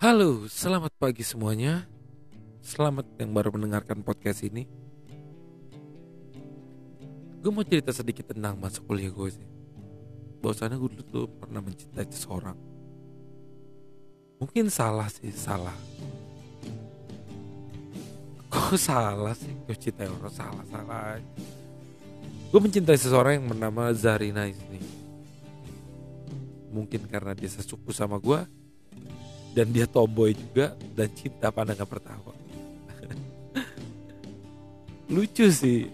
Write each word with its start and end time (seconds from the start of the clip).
Halo, 0.00 0.48
selamat 0.48 0.96
pagi 0.96 1.20
semuanya. 1.20 1.84
Selamat 2.64 3.04
yang 3.20 3.36
baru 3.36 3.52
mendengarkan 3.52 4.00
podcast 4.00 4.40
ini. 4.48 4.64
Gue 7.44 7.52
mau 7.52 7.60
cerita 7.60 7.92
sedikit 7.92 8.32
tentang 8.32 8.56
masa 8.56 8.80
kuliah 8.80 9.12
gue 9.12 9.28
sih. 9.28 9.44
Bahwasannya 10.40 10.80
gue 10.80 10.88
dulu 10.96 11.04
tuh 11.04 11.26
pernah 11.28 11.60
mencintai 11.60 12.08
seseorang. 12.08 12.56
Mungkin 14.40 14.72
salah 14.72 15.12
sih, 15.12 15.28
salah. 15.36 15.76
Kok 18.48 18.80
salah 18.80 19.36
sih? 19.36 19.52
Gue 19.68 19.76
cintai 19.76 20.08
orang 20.08 20.32
salah, 20.32 20.64
salah. 20.72 21.20
Gue 22.48 22.60
mencintai 22.64 22.96
seseorang 22.96 23.36
yang 23.36 23.52
bernama 23.52 23.92
Zarina 23.92 24.48
ini. 24.48 24.80
Mungkin 26.72 27.04
karena 27.04 27.36
dia 27.36 27.52
sesuku 27.52 27.92
sama 27.92 28.16
gue, 28.16 28.48
dan 29.50 29.66
dia 29.74 29.86
tomboy 29.86 30.34
juga 30.34 30.74
dan 30.94 31.08
cinta 31.14 31.50
pandangan 31.50 31.88
pertama. 31.88 32.32
Lucu 35.14 35.50
sih. 35.50 35.90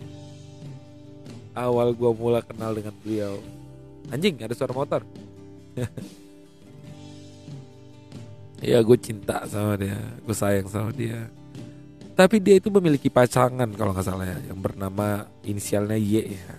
Awal 1.57 1.97
gua 1.97 2.13
mulai 2.13 2.45
kenal 2.45 2.77
dengan 2.77 2.93
beliau. 3.01 3.41
Anjing 4.13 4.37
ada 4.45 4.53
suara 4.53 4.77
motor? 4.77 5.03
Ya 8.57 8.81
gue 8.81 8.97
cinta 8.97 9.45
sama 9.45 9.77
dia. 9.77 10.01
Gue 10.25 10.33
sayang 10.33 10.65
sama 10.65 10.89
dia. 10.89 11.29
Tapi 12.17 12.41
dia 12.41 12.57
itu 12.57 12.73
memiliki 12.73 13.13
pasangan 13.13 13.69
kalau 13.77 13.93
nggak 13.93 14.09
salah 14.09 14.25
ya 14.25 14.41
yang 14.49 14.65
bernama 14.65 15.29
inisialnya 15.45 16.01
Y 16.01 16.41
ya. 16.41 16.57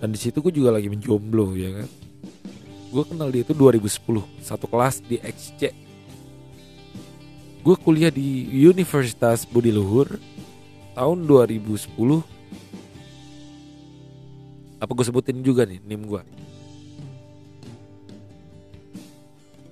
Dan 0.00 0.16
di 0.16 0.18
situ 0.18 0.40
gue 0.40 0.48
juga 0.56 0.72
lagi 0.72 0.88
menjomblo 0.88 1.52
ya 1.52 1.84
kan 1.84 2.03
gue 2.94 3.02
kenal 3.10 3.26
dia 3.34 3.42
itu 3.42 3.50
2010 3.50 4.22
satu 4.38 4.70
kelas 4.70 5.02
di 5.02 5.18
XC 5.18 5.74
gue 7.66 7.76
kuliah 7.82 8.14
di 8.14 8.46
Universitas 8.62 9.42
Budi 9.50 9.74
Luhur 9.74 10.14
tahun 10.94 11.26
2010 11.26 11.90
apa 14.78 14.90
gue 14.94 15.04
sebutin 15.10 15.42
juga 15.42 15.66
nih 15.66 15.82
nim 15.82 16.06
gue 16.06 16.22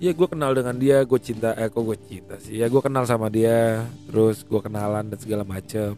ya 0.03 0.11
gue 0.11 0.27
kenal 0.27 0.51
dengan 0.51 0.75
dia 0.75 1.07
gue 1.07 1.21
cinta 1.23 1.55
eh 1.55 1.71
kok 1.71 1.79
gue 1.87 1.95
cinta 2.11 2.35
sih? 2.43 2.59
Ya 2.59 2.67
gue 2.67 2.83
kenal 2.83 3.07
sama 3.07 3.31
dia 3.31 3.87
terus 4.11 4.43
gue 4.43 4.59
kenalan 4.59 5.07
dan 5.07 5.19
segala 5.23 5.47
macem. 5.47 5.95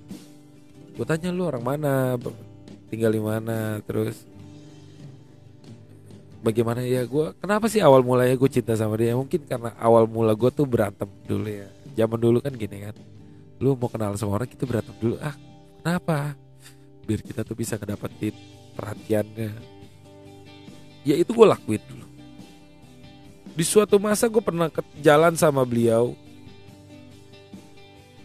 Gue 0.92 1.06
tanya 1.08 1.33
lu 1.33 1.48
orang 1.48 1.64
mana? 1.64 2.20
Tinggal 2.92 3.17
di 3.17 3.22
mana? 3.25 3.80
Terus 3.80 4.28
bagaimana 6.45 6.84
ya 6.84 7.09
gue 7.09 7.33
kenapa 7.41 7.73
sih 7.73 7.81
awal 7.81 8.05
mulanya 8.05 8.37
gue 8.37 8.50
cinta 8.53 8.77
sama 8.77 9.00
dia? 9.00 9.17
Mungkin 9.17 9.48
karena 9.48 9.73
awal 9.81 10.05
mula 10.05 10.37
gue 10.37 10.53
tuh 10.53 10.69
berantem 10.69 11.09
dulu 11.25 11.48
ya. 11.48 11.69
Zaman 11.97 12.19
dulu 12.20 12.39
kan 12.45 12.53
gini 12.53 12.84
kan 12.84 12.97
lu 13.62 13.78
mau 13.78 13.89
kenal 13.89 14.12
sama 14.20 14.36
orang 14.36 14.51
kita 14.51 14.69
berantem 14.69 14.92
dulu. 15.01 15.17
Ah 15.25 15.33
kenapa? 15.81 16.36
Biar 17.09 17.20
kita 17.25 17.41
tuh 17.48 17.56
bisa 17.56 17.81
ngedapetin 17.81 18.36
perhatiannya. 18.77 19.51
Ya 21.09 21.14
itu 21.17 21.33
gue 21.33 21.47
lakuin 21.48 21.81
dulu. 21.89 22.06
Di 23.55 23.64
suatu 23.64 23.97
masa 23.97 24.29
gue 24.29 24.42
pernah 24.45 24.69
ke 24.69 24.84
jalan 25.01 25.33
sama 25.39 25.64
beliau 25.64 26.12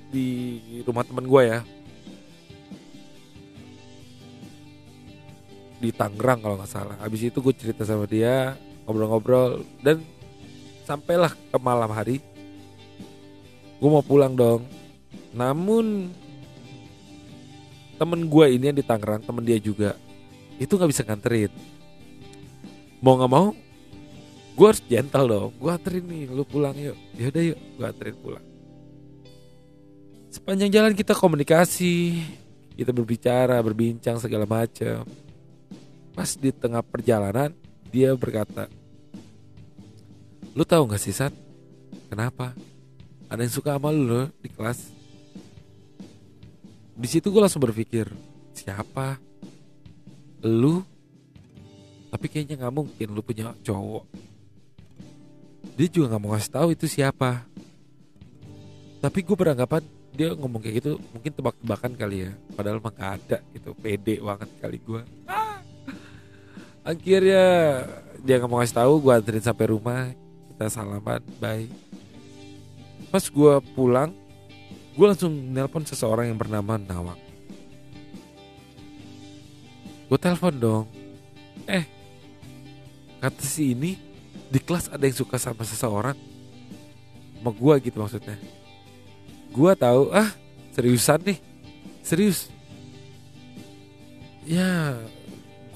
di 0.10 0.58
rumah 0.84 1.06
temen 1.06 1.24
gue 1.30 1.42
ya 1.46 1.62
di 5.80 5.96
Tangerang 5.96 6.44
kalau 6.44 6.56
nggak 6.60 6.72
salah. 6.72 6.96
Habis 7.00 7.32
itu 7.32 7.40
gue 7.40 7.56
cerita 7.56 7.88
sama 7.88 8.04
dia, 8.04 8.60
ngobrol-ngobrol 8.84 9.64
dan 9.80 10.04
sampailah 10.84 11.32
ke 11.32 11.58
malam 11.58 11.90
hari. 11.90 12.20
Gue 13.80 13.90
mau 13.90 14.04
pulang 14.04 14.36
dong. 14.36 14.68
Namun 15.32 16.12
temen 17.96 18.28
gue 18.28 18.46
ini 18.52 18.72
yang 18.72 18.78
di 18.78 18.84
Tangerang, 18.84 19.24
temen 19.24 19.44
dia 19.44 19.56
juga, 19.56 19.96
itu 20.60 20.72
nggak 20.76 20.92
bisa 20.92 21.08
nganterin. 21.08 21.52
Mau 23.00 23.16
nggak 23.16 23.32
mau, 23.32 23.56
gue 24.60 24.66
harus 24.68 24.84
gentle 24.84 25.28
dong. 25.32 25.52
Gue 25.56 25.72
anterin 25.72 26.04
nih, 26.04 26.28
lu 26.28 26.44
pulang 26.44 26.76
yuk. 26.76 27.00
Yaudah 27.16 27.44
yuk, 27.56 27.60
gue 27.80 27.86
anterin 27.88 28.18
pulang. 28.20 28.46
Sepanjang 30.30 30.70
jalan 30.70 30.94
kita 30.94 31.16
komunikasi, 31.16 32.20
kita 32.76 32.92
berbicara, 32.92 33.64
berbincang 33.64 34.20
segala 34.20 34.44
macam 34.44 35.08
pas 36.14 36.30
di 36.36 36.50
tengah 36.52 36.84
perjalanan 36.84 37.54
dia 37.90 38.14
berkata 38.14 38.70
lu 40.60 40.66
tahu 40.66 40.90
nggak 40.90 41.02
sih 41.02 41.16
Sat? 41.16 41.34
Kenapa? 42.10 42.52
Ada 43.30 43.46
yang 43.46 43.54
suka 43.54 43.78
sama 43.78 43.94
lu 43.94 44.28
di 44.42 44.50
kelas. 44.50 44.92
Di 47.00 47.08
situ 47.08 47.30
gue 47.30 47.40
langsung 47.40 47.62
berpikir 47.62 48.10
siapa? 48.52 49.22
Lu? 50.44 50.82
Tapi 52.10 52.26
kayaknya 52.26 52.66
nggak 52.66 52.76
mungkin 52.76 53.08
lu 53.14 53.22
punya 53.22 53.54
cowok. 53.62 54.04
Dia 55.78 55.88
juga 55.88 56.18
nggak 56.18 56.22
mau 56.26 56.34
ngasih 56.34 56.52
tahu 56.52 56.68
itu 56.74 56.86
siapa. 56.90 57.46
Tapi 59.00 59.20
gue 59.24 59.38
beranggapan 59.38 59.86
dia 60.12 60.36
ngomong 60.36 60.60
kayak 60.60 60.76
gitu 60.84 60.92
mungkin 61.14 61.32
tebak-tebakan 61.32 61.94
kali 61.96 62.28
ya. 62.28 62.32
Padahal 62.58 62.82
mah 62.82 62.92
gak 62.92 63.12
ada 63.22 63.38
gitu 63.54 63.72
pede 63.78 64.20
banget 64.20 64.50
kali 64.60 64.78
gue 64.82 65.02
akhirnya 66.90 67.46
dia 68.26 68.42
nggak 68.42 68.50
mau 68.50 68.58
ngasih 68.58 68.78
tahu 68.82 68.94
gue 69.06 69.14
anterin 69.14 69.46
sampai 69.46 69.66
rumah 69.70 70.10
kita 70.50 70.66
salaman 70.74 71.22
bye. 71.38 71.70
Pas 73.14 73.22
gue 73.22 73.54
pulang 73.78 74.10
gue 74.98 75.06
langsung 75.06 75.32
nelpon 75.32 75.86
seseorang 75.86 76.34
yang 76.34 76.40
bernama 76.42 76.82
Nawang. 76.82 77.22
Gue 80.10 80.18
telepon 80.18 80.56
dong. 80.58 80.86
Eh 81.70 81.86
kata 83.22 83.44
si 83.46 83.78
ini 83.78 83.94
di 84.50 84.58
kelas 84.58 84.90
ada 84.90 85.06
yang 85.06 85.14
suka 85.14 85.38
sama 85.38 85.62
seseorang. 85.62 86.18
Sama 87.38 87.52
gue 87.54 87.74
gitu 87.86 88.02
maksudnya. 88.02 88.36
Gue 89.54 89.72
tahu 89.78 90.10
ah 90.10 90.34
seriusan 90.74 91.22
nih? 91.22 91.38
Serius? 92.02 92.50
Ya 94.50 94.98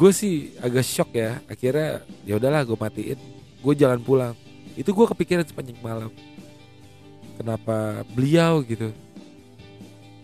gue 0.04 0.12
sih 0.12 0.52
agak 0.60 0.84
shock 0.84 1.16
ya. 1.16 1.40
Akhirnya 1.48 2.04
ya 2.28 2.36
udahlah 2.36 2.68
gue 2.68 2.76
matiin. 2.76 3.16
Gue 3.64 3.72
jalan 3.72 4.04
pulang. 4.04 4.36
Itu 4.76 4.92
gue 4.92 5.06
kepikiran 5.08 5.48
sepanjang 5.48 5.80
malam. 5.80 6.12
Kenapa 7.40 8.04
beliau 8.12 8.60
gitu? 8.68 8.92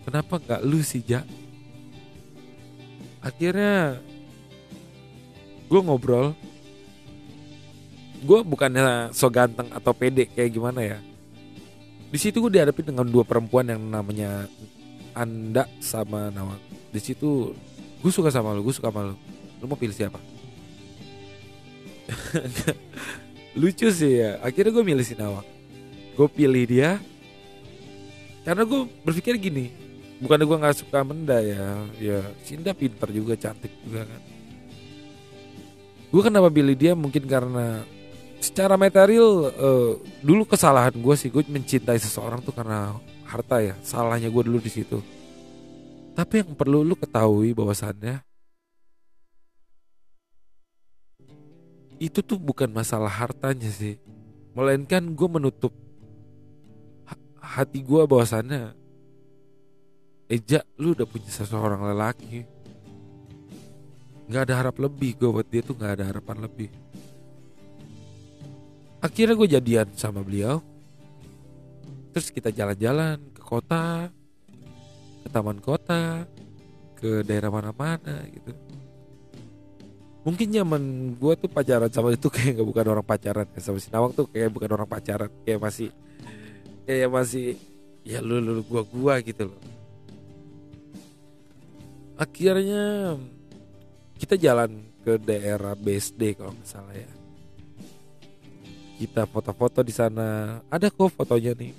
Kenapa 0.04 0.36
nggak 0.36 0.60
lu 0.68 0.84
sih 0.84 1.00
ja? 1.00 1.24
Akhirnya 3.24 3.96
gue 5.72 5.80
ngobrol. 5.80 6.36
Gue 8.20 8.44
bukannya 8.44 9.16
so 9.16 9.32
ganteng 9.32 9.72
atau 9.72 9.96
pede 9.96 10.28
kayak 10.28 10.52
gimana 10.52 10.84
ya. 10.84 10.98
Di 12.12 12.20
situ 12.20 12.36
gue 12.44 12.52
dihadapi 12.52 12.84
dengan 12.84 13.08
dua 13.08 13.24
perempuan 13.24 13.64
yang 13.64 13.80
namanya 13.80 14.44
Anda 15.16 15.64
sama 15.80 16.28
Nawang. 16.28 16.60
Di 16.92 17.00
situ 17.00 17.56
gue 18.04 18.12
suka 18.12 18.28
sama 18.28 18.52
lu 18.52 18.60
gue 18.60 18.76
suka 18.76 18.92
sama 18.92 19.08
lu 19.08 19.16
lu 19.60 19.68
mau 19.68 19.76
pilih 19.76 19.94
siapa? 19.94 20.18
Lucu 23.60 23.88
sih 23.92 24.24
ya 24.24 24.40
akhirnya 24.40 24.72
gue 24.72 24.84
milih 24.84 25.04
si 25.04 25.14
Nawang. 25.14 25.46
Gue 26.16 26.28
pilih 26.32 26.64
dia 26.66 26.98
karena 28.40 28.64
gue 28.64 28.88
berpikir 29.04 29.36
gini 29.36 29.68
bukannya 30.20 30.48
gue 30.48 30.58
nggak 30.64 30.78
suka 30.80 31.04
Menda 31.04 31.38
ya 31.44 31.84
ya 32.00 32.18
Sinda 32.44 32.72
pinter 32.72 33.08
juga 33.12 33.36
cantik 33.36 33.72
juga 33.84 34.08
kan. 34.08 34.22
Gue 36.10 36.22
kenapa 36.26 36.50
pilih 36.50 36.74
dia? 36.74 36.92
Mungkin 36.98 37.24
karena 37.30 37.86
secara 38.40 38.74
material 38.74 39.52
uh, 39.52 39.92
dulu 40.24 40.48
kesalahan 40.48 40.96
gue 40.96 41.14
sih 41.14 41.28
gue 41.28 41.44
mencintai 41.44 42.00
seseorang 42.00 42.40
tuh 42.40 42.56
karena 42.56 42.96
harta 43.28 43.62
ya 43.62 43.74
salahnya 43.84 44.32
gue 44.32 44.42
dulu 44.42 44.58
di 44.58 44.72
situ. 44.72 44.98
Tapi 46.16 46.42
yang 46.42 46.52
perlu 46.58 46.82
lu 46.82 46.98
ketahui 46.98 47.54
bahwasannya 47.54 48.29
itu 52.00 52.24
tuh 52.24 52.40
bukan 52.40 52.72
masalah 52.72 53.12
hartanya 53.12 53.68
sih. 53.68 54.00
Melainkan 54.56 55.04
gue 55.12 55.28
menutup 55.28 55.70
hati 57.38 57.84
gue 57.84 58.02
bahwasannya 58.08 58.72
Eja 60.30 60.62
lu 60.78 60.94
udah 60.94 61.04
punya 61.04 61.26
seseorang 61.26 61.82
lelaki. 61.90 62.46
Nggak 64.30 64.42
ada 64.46 64.54
harap 64.62 64.76
lebih 64.78 65.18
gue 65.18 65.26
buat 65.26 65.48
dia 65.50 65.58
tuh 65.58 65.74
nggak 65.74 65.92
ada 65.98 66.04
harapan 66.06 66.46
lebih. 66.46 66.70
Akhirnya 69.02 69.34
gue 69.34 69.48
jadian 69.50 69.88
sama 69.98 70.22
beliau. 70.22 70.62
Terus 72.14 72.30
kita 72.30 72.54
jalan-jalan 72.54 73.18
ke 73.34 73.42
kota 73.42 74.06
ke 75.20 75.28
taman 75.28 75.58
kota 75.58 76.24
ke 76.94 77.26
daerah 77.26 77.50
mana-mana 77.50 78.24
gitu 78.30 78.54
mungkin 80.20 80.52
zaman 80.52 80.82
gue 81.16 81.32
tuh 81.40 81.48
pacaran 81.48 81.88
sama 81.88 82.12
itu 82.18 82.28
kayak 82.28 82.60
nggak 82.60 82.68
bukan 82.68 82.86
orang 82.92 83.06
pacaran 83.06 83.46
ya 83.56 83.60
sama 83.60 83.78
si 83.80 83.88
Nawang 83.88 84.12
tuh 84.12 84.28
kayak 84.28 84.52
bukan 84.52 84.70
orang 84.72 84.88
pacaran 84.88 85.30
kayak 85.44 85.60
masih 85.60 85.88
kayak 86.84 87.08
masih 87.08 87.56
ya 88.04 88.18
lu 88.24 88.40
lu 88.40 88.64
gua 88.64 88.82
gua 88.84 89.14
gitu 89.20 89.48
loh. 89.48 89.60
Akhirnya 92.20 93.16
kita 94.20 94.36
jalan 94.36 94.84
ke 95.00 95.16
daerah 95.16 95.72
BSD 95.72 96.36
kalau 96.36 96.52
nggak 96.52 96.68
salah 96.68 96.92
ya. 96.92 97.10
Kita 99.00 99.24
foto-foto 99.24 99.80
di 99.80 99.94
sana. 99.96 100.60
Ada 100.68 100.92
kok 100.92 101.16
fotonya 101.16 101.56
nih. 101.56 101.72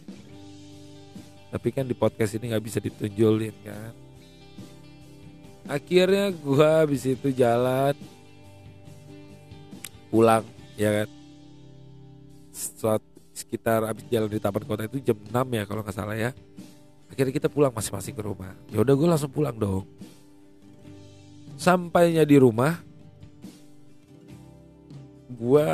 Tapi 1.53 1.67
kan 1.69 1.85
di 1.85 1.93
podcast 1.93 2.39
ini 2.39 2.49
nggak 2.49 2.65
bisa 2.65 2.79
ditunjulin 2.81 3.55
kan. 3.61 3.93
Akhirnya 5.69 6.33
gua 6.33 6.81
habis 6.87 7.05
itu 7.05 7.29
jalan 7.29 7.93
pulang 10.11 10.43
ya 10.75 10.91
kan? 10.91 11.09
Suat, 12.51 13.01
sekitar 13.31 13.87
habis 13.87 14.03
jalan 14.11 14.27
di 14.27 14.37
taman 14.43 14.67
kota 14.67 14.83
itu 14.83 14.99
jam 14.99 15.15
6 15.15 15.31
ya 15.31 15.63
kalau 15.63 15.81
nggak 15.81 15.95
salah 15.95 16.19
ya. 16.19 16.35
Akhirnya 17.07 17.31
kita 17.31 17.47
pulang 17.47 17.71
masing-masing 17.71 18.15
ke 18.15 18.23
rumah. 18.23 18.51
Ya 18.71 18.83
udah 18.83 18.95
gue 18.95 19.07
langsung 19.07 19.31
pulang 19.31 19.55
dong. 19.55 19.87
Sampainya 21.55 22.27
di 22.27 22.39
rumah 22.39 22.79
gue 25.31 25.67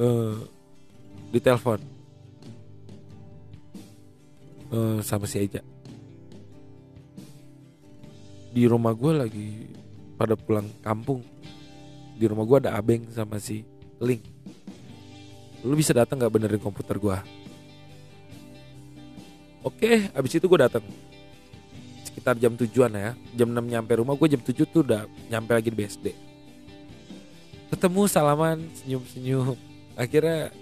uh, 0.00 0.36
ditelepon. 1.32 1.80
Uh, 4.66 4.98
sama 5.04 5.24
si 5.28 5.40
Eja. 5.44 5.62
Di 8.50 8.64
rumah 8.64 8.96
gue 8.96 9.12
lagi 9.12 9.48
pada 10.16 10.32
pulang 10.34 10.66
kampung 10.80 11.20
di 12.16 12.24
rumah 12.24 12.48
gue 12.48 12.58
ada 12.64 12.74
abeng 12.80 13.04
sama 13.12 13.36
si 13.36 13.62
link. 14.00 14.24
Lu 15.62 15.76
bisa 15.76 15.92
datang 15.92 16.16
nggak 16.16 16.32
benerin 16.32 16.62
komputer 16.62 16.96
gue 16.96 17.18
oke 19.66 19.90
abis 20.14 20.32
itu 20.38 20.46
gue 20.48 20.60
datang. 20.60 20.84
Sekitar 22.06 22.38
jam 22.40 22.56
tujuan 22.56 22.90
ya. 22.96 23.12
Jam 23.36 23.52
6 23.52 23.60
nyampe 23.60 23.92
rumah 24.00 24.16
gue 24.16 24.28
jam 24.32 24.40
7 24.40 24.64
tuh 24.64 24.80
udah 24.86 25.04
nyampe 25.28 25.52
lagi 25.52 25.68
di 25.68 25.76
BSD 25.76 26.06
ketemu 27.66 28.06
salaman 28.06 28.62
senyum 28.78 29.02
senyum 29.10 29.56
akhirnya 29.98 30.54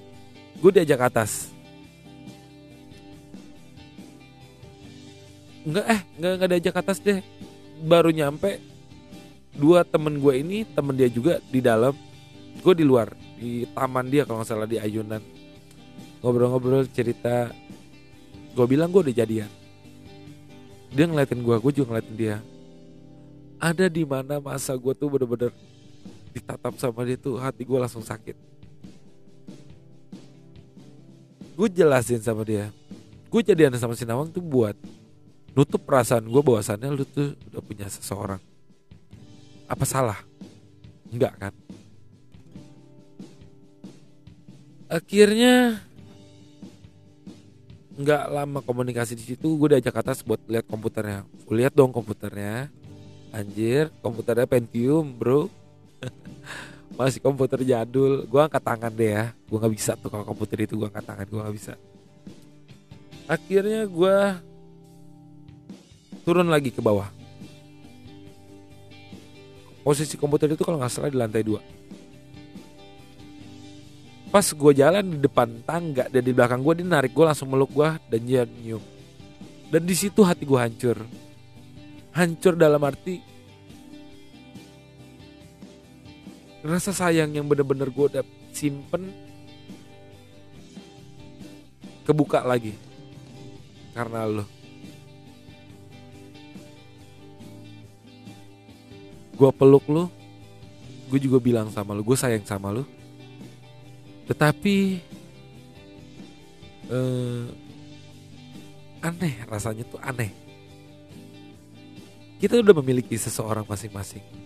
gue 0.59 0.71
diajak 0.71 1.11
atas. 1.11 1.53
Enggak 5.65 5.87
eh 5.91 6.01
enggak 6.17 6.33
enggak 6.37 6.51
diajak 6.55 6.77
atas 6.81 6.99
deh. 7.03 7.19
Baru 7.85 8.15
nyampe 8.15 8.62
dua 9.55 9.87
temen 9.87 10.19
gue 10.19 10.35
ini 10.35 10.67
temen 10.67 10.95
dia 10.99 11.06
juga 11.06 11.39
di 11.47 11.62
dalam 11.62 11.95
gue 12.59 12.75
di 12.75 12.85
luar 12.87 13.15
di 13.39 13.67
taman 13.71 14.06
dia 14.11 14.23
kalau 14.25 14.43
nggak 14.43 14.49
salah 14.49 14.69
di 14.69 14.79
ayunan. 14.79 15.21
Ngobrol-ngobrol 16.23 16.89
cerita. 16.89 17.53
Gue 18.55 18.67
bilang 18.71 18.89
gue 18.89 19.11
udah 19.11 19.15
jadian. 19.15 19.51
Dia 20.95 21.05
ngeliatin 21.11 21.43
gue 21.43 21.56
gue 21.59 21.73
juga 21.75 21.87
ngeliatin 21.93 22.17
dia. 22.17 22.37
Ada 23.59 23.91
di 23.91 24.06
mana 24.06 24.41
masa 24.41 24.73
gue 24.79 24.93
tuh 24.95 25.11
bener-bener 25.11 25.53
ditatap 26.33 26.75
sama 26.79 27.05
dia 27.05 27.19
tuh 27.19 27.37
hati 27.37 27.67
gue 27.67 27.79
langsung 27.79 28.03
sakit. 28.03 28.37
Gue 31.55 31.69
jelasin 31.71 32.23
sama 32.23 32.43
dia. 32.47 32.71
Gue 33.31 33.43
jadian 33.43 33.75
sama 33.77 33.99
si 33.99 34.06
Nawang 34.06 34.31
tuh 34.31 34.43
buat 34.43 34.79
nutup 35.55 35.83
perasaan 35.83 36.27
gue 36.27 36.43
bahwasannya 36.43 36.89
lu 36.91 37.05
tuh 37.06 37.35
udah 37.51 37.62
punya 37.62 37.87
seseorang 37.87 38.54
apa 39.65 39.85
salah? 39.89 40.19
Enggak 41.09 41.33
kan? 41.41 41.55
Akhirnya 44.91 45.81
nggak 47.95 48.25
lama 48.27 48.59
komunikasi 48.67 49.15
di 49.15 49.23
situ 49.23 49.55
gue 49.55 49.79
diajak 49.79 49.95
atas 50.03 50.21
buat 50.27 50.43
lihat 50.47 50.67
komputernya. 50.69 51.25
Gue 51.47 51.65
lihat 51.65 51.73
dong 51.73 51.91
komputernya. 51.91 52.69
Anjir 53.35 53.91
komputernya 53.99 54.47
Pentium 54.47 55.11
bro. 55.15 55.51
Masih 56.99 57.19
komputer 57.19 57.59
jadul. 57.67 58.29
Gue 58.29 58.41
angkat 58.43 58.63
tangan 58.63 58.93
deh 58.95 59.11
ya. 59.11 59.25
Gue 59.51 59.59
nggak 59.59 59.75
bisa 59.75 59.99
tuh 59.99 60.11
kalau 60.13 60.27
komputer 60.27 60.63
itu 60.63 60.79
gue 60.79 60.87
angkat 60.87 61.07
tangan 61.07 61.27
gue 61.27 61.41
nggak 61.43 61.57
bisa. 61.57 61.75
Akhirnya 63.25 63.89
gue 63.89 64.17
turun 66.23 66.49
lagi 66.53 66.71
ke 66.71 66.81
bawah 66.81 67.24
posisi 69.85 70.17
komputer 70.17 70.49
itu 70.49 70.65
kalau 70.65 70.81
nggak 70.81 70.89
salah 70.91 71.13
di 71.13 71.19
lantai 71.21 71.45
dua. 71.45 71.61
Pas 74.33 74.43
gue 74.51 74.73
jalan 74.75 75.05
di 75.15 75.19
depan 75.21 75.63
tangga 75.63 76.11
dan 76.11 76.23
di 76.25 76.33
belakang 76.35 76.65
gue 76.65 76.83
dia 76.83 76.89
narik 76.89 77.13
gue 77.15 77.23
langsung 77.23 77.53
meluk 77.53 77.71
gue 77.71 77.89
dan 78.11 78.21
dia 78.25 78.43
nyium. 78.49 78.83
Dan 79.69 79.85
di 79.85 79.95
situ 79.95 80.25
hati 80.25 80.43
gue 80.49 80.59
hancur. 80.59 80.99
Hancur 82.17 82.57
dalam 82.57 82.81
arti 82.83 83.21
rasa 86.65 86.97
sayang 86.97 87.37
yang 87.37 87.45
bener-bener 87.45 87.93
gue 87.93 88.07
udah 88.09 88.25
simpen 88.51 89.13
kebuka 92.09 92.41
lagi. 92.43 92.73
Karena 93.95 94.27
lo 94.27 94.64
gue 99.35 99.51
peluk 99.51 99.83
lu 99.91 100.07
gue 101.11 101.21
juga 101.21 101.39
bilang 101.39 101.69
sama 101.69 101.93
lu 101.93 102.03
gue 102.03 102.17
sayang 102.17 102.45
sama 102.47 102.73
lu. 102.73 102.85
Tetapi 104.25 104.77
eh, 106.89 107.45
aneh 109.05 109.35
rasanya 109.45 109.85
tuh 109.85 110.01
aneh. 110.01 110.33
Kita 112.41 112.61
udah 112.61 112.77
memiliki 112.83 113.17
seseorang 113.17 113.67
masing-masing. 113.69 114.25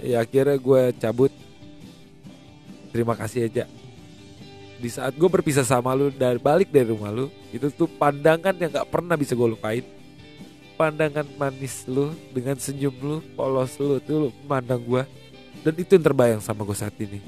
Ya 0.00 0.24
akhirnya 0.24 0.56
gue 0.56 0.82
cabut. 0.96 1.28
Terima 2.88 3.12
kasih 3.12 3.52
aja. 3.52 3.68
Di 4.80 4.88
saat 4.88 5.12
gue 5.12 5.28
berpisah 5.28 5.66
sama 5.66 5.92
lu 5.92 6.08
dan 6.08 6.40
balik 6.40 6.72
dari 6.72 6.88
rumah 6.88 7.12
lu 7.12 7.28
itu 7.52 7.68
tuh 7.68 7.84
pandangan 7.84 8.56
yang 8.56 8.72
gak 8.72 8.88
pernah 8.88 9.16
bisa 9.16 9.36
gue 9.36 9.48
lupain 9.48 9.84
pandangan 10.74 11.26
manis 11.38 11.86
lu 11.86 12.10
dengan 12.34 12.58
senyum 12.58 12.94
lu 12.98 13.16
polos 13.38 13.78
lu 13.78 13.98
tuh 14.02 14.26
lu 14.26 14.28
memandang 14.44 14.82
gue 14.82 15.02
dan 15.64 15.74
itu 15.80 15.96
yang 15.96 16.04
terbayang 16.04 16.42
sama 16.44 16.60
gue 16.66 16.76
saat 16.76 16.92
ini. 17.00 17.24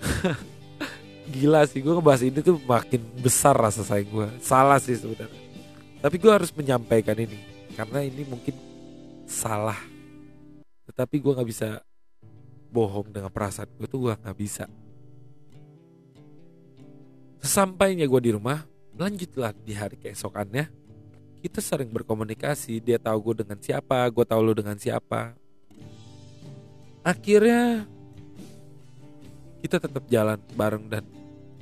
Gila 1.36 1.66
sih 1.68 1.82
gue 1.82 1.92
ngebahas 1.92 2.22
ini 2.24 2.40
tuh 2.40 2.56
makin 2.64 3.02
besar 3.20 3.52
rasa 3.52 3.82
sayang 3.84 4.08
gue 4.08 4.28
salah 4.40 4.78
sih 4.80 4.96
sebenarnya. 4.96 5.42
Tapi 6.00 6.16
gue 6.16 6.32
harus 6.32 6.54
menyampaikan 6.54 7.18
ini 7.18 7.36
karena 7.74 8.00
ini 8.06 8.22
mungkin 8.24 8.54
salah. 9.26 9.76
Tetapi 10.86 11.20
gue 11.20 11.32
nggak 11.36 11.50
bisa 11.50 11.82
bohong 12.70 13.10
dengan 13.10 13.28
perasaan 13.28 13.68
gue 13.76 13.88
tuh 13.90 14.08
gue 14.08 14.14
nggak 14.14 14.38
bisa. 14.38 14.64
Sesampainya 17.42 18.06
gue 18.08 18.20
di 18.22 18.32
rumah 18.32 18.75
lanjutlah 18.96 19.52
di 19.62 19.76
hari 19.76 20.00
keesokannya. 20.00 20.68
Kita 21.44 21.60
sering 21.62 21.92
berkomunikasi 21.92 22.82
dia 22.82 22.98
tahu 22.98 23.30
gue 23.30 23.46
dengan 23.46 23.60
siapa 23.60 24.08
gue 24.10 24.24
tahu 24.24 24.40
lo 24.42 24.52
dengan 24.56 24.74
siapa. 24.74 25.36
Akhirnya 27.06 27.86
kita 29.62 29.78
tetap 29.78 30.04
jalan 30.10 30.40
bareng 30.58 30.90
dan 30.90 31.04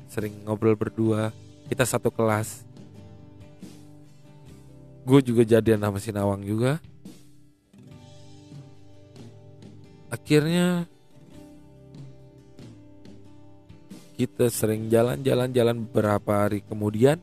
sering 0.09 0.33
ngobrol 0.47 0.79
berdua. 0.79 1.35
Kita 1.69 1.85
satu 1.85 2.09
kelas. 2.09 2.65
Gue 5.05 5.21
juga 5.21 5.45
jadian 5.45 5.85
sama 5.85 5.99
si 6.01 6.15
Nawang 6.15 6.41
juga. 6.41 6.81
Akhirnya 10.09 10.89
kita 14.15 14.47
sering 14.47 14.87
jalan-jalan-jalan 14.87 15.83
beberapa 15.91 16.47
hari 16.47 16.63
kemudian 16.63 17.19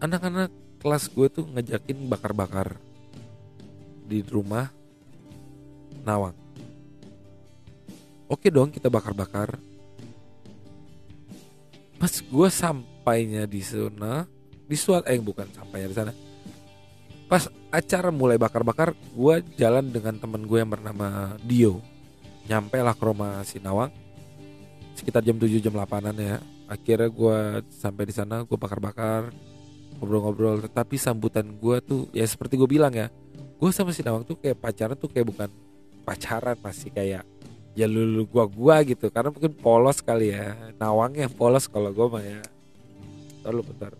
anak-anak 0.00 0.48
kelas 0.80 1.12
gue 1.12 1.28
tuh 1.28 1.44
ngajakin 1.52 2.08
bakar-bakar 2.08 2.80
di 4.08 4.24
rumah 4.24 4.72
Nawang. 6.00 6.32
Oke 8.24 8.48
dong 8.48 8.72
kita 8.72 8.88
bakar-bakar. 8.88 9.60
Pas 12.00 12.14
gue 12.16 12.48
sampainya 12.48 13.44
di 13.44 13.60
sana 13.60 14.24
di 14.64 14.76
suat 14.80 15.04
eh 15.04 15.20
bukan 15.20 15.44
sampainya 15.52 15.88
di 15.92 15.96
sana. 16.00 16.12
Pas 17.28 17.44
acara 17.68 18.08
mulai 18.08 18.40
bakar-bakar 18.40 18.96
gue 18.96 19.34
jalan 19.60 19.92
dengan 19.92 20.16
temen 20.16 20.48
gue 20.48 20.58
yang 20.64 20.72
bernama 20.72 21.36
Dio. 21.44 21.84
Nyampe 22.48 22.80
lah 22.80 22.96
ke 22.96 23.04
rumah 23.04 23.44
si 23.44 23.60
Nawang 23.60 23.92
sekitar 25.00 25.24
jam 25.24 25.40
7 25.40 25.64
jam 25.64 25.72
8an 25.72 26.16
ya. 26.20 26.36
Akhirnya 26.68 27.08
gue 27.08 27.38
sampai 27.72 28.04
di 28.04 28.14
sana 28.14 28.44
gue 28.44 28.58
bakar-bakar 28.60 29.32
ngobrol-ngobrol. 29.96 30.60
Tetapi 30.68 31.00
sambutan 31.00 31.56
gue 31.56 31.76
tuh 31.80 32.12
ya 32.12 32.28
seperti 32.28 32.60
gue 32.60 32.68
bilang 32.68 32.92
ya 32.92 33.08
gue 33.60 33.70
sama 33.72 33.92
si 33.92 34.04
Nawang 34.04 34.24
tuh 34.24 34.36
kayak 34.40 34.60
pacaran 34.60 34.96
tuh 34.96 35.08
kayak 35.08 35.28
bukan 35.28 35.48
pacaran 36.04 36.56
masih 36.60 36.88
kayak 36.92 37.24
ya 37.76 37.86
lulu 37.88 38.28
gua 38.28 38.44
gua 38.44 38.76
gitu. 38.84 39.08
Karena 39.08 39.32
mungkin 39.32 39.56
polos 39.56 40.04
kali 40.04 40.36
ya. 40.36 40.56
Nawang 40.76 41.16
yang 41.16 41.32
polos 41.32 41.64
kalau 41.64 41.88
gue 41.92 42.06
mah 42.08 42.24
ya. 42.24 42.40
Lalu 43.48 43.60
bentar. 43.72 43.92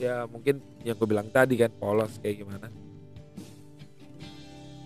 Ya 0.00 0.26
mungkin 0.26 0.58
yang 0.82 0.96
gue 0.98 1.08
bilang 1.08 1.28
tadi 1.30 1.54
kan 1.54 1.70
polos 1.78 2.18
kayak 2.18 2.42
gimana 2.42 2.81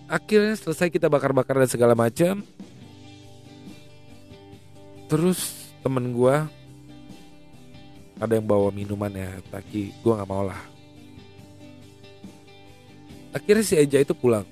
akhirnya 0.07 0.55
selesai 0.55 0.87
kita 0.87 1.11
bakar-bakar 1.11 1.59
dan 1.59 1.69
segala 1.69 1.93
macam. 1.93 2.41
Terus 5.07 5.71
temen 5.83 6.11
gue 6.11 6.35
ada 8.17 8.33
yang 8.33 8.47
bawa 8.47 8.73
minuman 8.73 9.13
ya 9.13 9.31
tapi 9.51 9.91
gue 9.91 10.13
nggak 10.15 10.27
mau 10.31 10.43
lah. 10.43 10.59
Akhirnya 13.35 13.63
si 13.63 13.75
Eja 13.77 14.01
itu 14.01 14.15
pulang. 14.15 14.47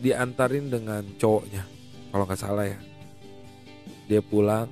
Diantarin 0.00 0.68
dengan 0.68 1.00
cowoknya 1.16 1.64
kalau 2.12 2.24
nggak 2.28 2.40
salah 2.40 2.68
ya. 2.68 2.80
Dia 4.08 4.20
pulang. 4.20 4.68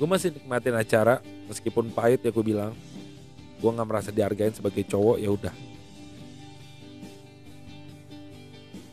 Gue 0.00 0.08
masih 0.08 0.32
nikmatin 0.32 0.72
acara 0.72 1.20
meskipun 1.48 1.92
pahit 1.92 2.24
ya 2.24 2.32
gue 2.32 2.44
bilang. 2.44 2.72
Gue 3.60 3.68
nggak 3.72 3.88
merasa 3.88 4.08
dihargain 4.08 4.56
sebagai 4.56 4.84
cowok 4.88 5.20
ya 5.20 5.28
udah 5.28 5.54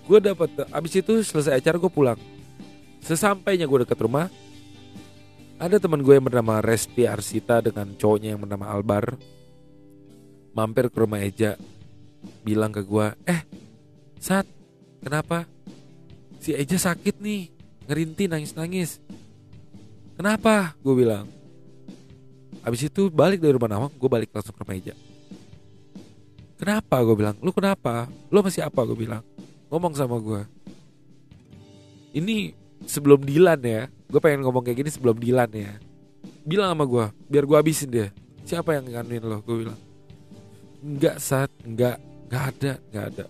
gue 0.08 0.20
dapat 0.24 0.50
abis 0.72 0.94
itu 1.04 1.14
selesai 1.22 1.60
acara 1.60 1.76
gue 1.76 1.92
pulang 1.92 2.20
sesampainya 3.04 3.68
gue 3.68 3.84
dekat 3.84 4.00
rumah 4.00 4.32
ada 5.60 5.78
teman 5.78 6.00
gue 6.00 6.16
yang 6.16 6.26
bernama 6.26 6.64
Resti 6.64 7.04
Arsita 7.04 7.60
dengan 7.60 7.92
cowoknya 8.00 8.34
yang 8.34 8.42
bernama 8.42 8.72
Albar 8.72 9.20
mampir 10.56 10.88
ke 10.88 10.98
rumah 10.98 11.20
Eja 11.20 11.60
bilang 12.42 12.72
ke 12.72 12.82
gue 12.82 13.08
eh 13.28 13.42
saat 14.18 14.48
kenapa 15.04 15.44
si 16.40 16.56
Eja 16.56 16.80
sakit 16.80 17.20
nih 17.20 17.52
ngerinti 17.86 18.32
nangis 18.32 18.56
nangis 18.56 19.04
Kenapa? 20.18 20.74
Gue 20.82 21.06
bilang. 21.06 21.30
Habis 22.66 22.90
itu 22.90 23.14
balik 23.14 23.38
dari 23.38 23.54
rumah 23.54 23.70
Nawang, 23.70 23.94
gue 23.94 24.10
balik 24.10 24.34
langsung 24.34 24.58
ke 24.58 24.66
meja. 24.66 24.98
Kenapa? 26.58 26.98
Gue 27.06 27.16
bilang. 27.22 27.38
Lu 27.38 27.54
kenapa? 27.54 28.10
Lu 28.34 28.42
masih 28.42 28.66
apa? 28.66 28.82
Gue 28.82 28.98
bilang. 28.98 29.22
Ngomong 29.68 29.94
sama 29.96 30.18
gue. 30.20 30.42
Ini 32.16 32.56
sebelum 32.88 33.22
Dilan 33.24 33.60
ya. 33.62 33.92
Gue 34.08 34.20
pengen 34.24 34.48
ngomong 34.48 34.64
kayak 34.64 34.86
gini 34.86 34.90
sebelum 34.92 35.20
Dilan 35.20 35.52
ya. 35.52 35.76
Bilang 36.48 36.72
sama 36.72 36.88
gue, 36.88 37.06
biar 37.28 37.44
gue 37.44 37.58
habisin 37.60 37.92
dia. 37.92 38.08
Siapa 38.48 38.80
yang 38.80 38.88
nganuin 38.88 39.24
lo? 39.28 39.44
Gue 39.44 39.68
bilang. 39.68 39.80
Enggak 40.80 41.20
saat, 41.20 41.52
enggak, 41.68 42.00
enggak 42.28 42.44
ada, 42.56 42.72
enggak 42.88 43.06
ada. 43.12 43.26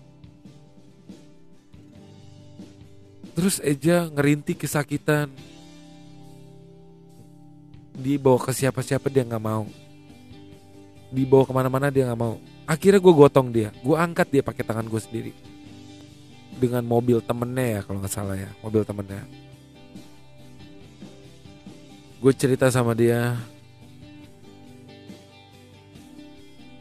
Terus 3.34 3.56
Eja 3.62 4.06
ngerintik 4.10 4.62
kesakitan 4.62 5.30
dibawa 7.98 8.38
ke 8.38 8.54
siapa-siapa 8.54 9.10
dia 9.10 9.26
nggak 9.26 9.42
mau 9.42 9.66
dibawa 11.10 11.42
ke 11.42 11.52
mana-mana 11.52 11.90
dia 11.90 12.06
nggak 12.06 12.20
mau 12.20 12.38
akhirnya 12.62 13.02
gue 13.02 13.14
gotong 13.14 13.48
dia 13.50 13.74
gue 13.82 13.96
angkat 13.98 14.30
dia 14.30 14.42
pakai 14.46 14.62
tangan 14.62 14.86
gue 14.86 15.00
sendiri 15.02 15.32
dengan 16.58 16.82
mobil 16.82 17.22
temennya 17.22 17.78
ya 17.78 17.80
kalau 17.86 18.02
nggak 18.02 18.12
salah 18.12 18.36
ya 18.36 18.50
mobil 18.60 18.82
temennya. 18.82 19.22
Gue 22.18 22.32
cerita 22.34 22.66
sama 22.68 22.98
dia. 22.98 23.38